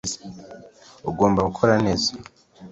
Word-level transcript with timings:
ugomba 1.09 1.39
gukora 1.49 1.73
neza 1.85 2.11